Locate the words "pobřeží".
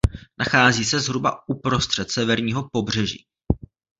2.71-3.25